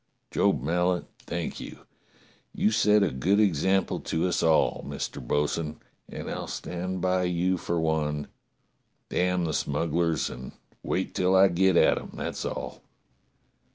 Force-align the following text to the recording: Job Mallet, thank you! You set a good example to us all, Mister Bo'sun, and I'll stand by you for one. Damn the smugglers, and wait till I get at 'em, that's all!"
Job 0.31 0.63
Mallet, 0.63 1.05
thank 1.27 1.59
you! 1.59 1.81
You 2.55 2.71
set 2.71 3.03
a 3.03 3.11
good 3.11 3.39
example 3.39 3.99
to 3.99 4.27
us 4.27 4.41
all, 4.41 4.83
Mister 4.89 5.19
Bo'sun, 5.21 5.79
and 6.09 6.27
I'll 6.27 6.47
stand 6.47 7.01
by 7.01 7.25
you 7.25 7.55
for 7.59 7.79
one. 7.79 8.25
Damn 9.09 9.45
the 9.45 9.53
smugglers, 9.53 10.27
and 10.27 10.53
wait 10.81 11.13
till 11.13 11.35
I 11.35 11.49
get 11.49 11.77
at 11.77 11.99
'em, 11.99 12.13
that's 12.15 12.45
all!" 12.45 12.81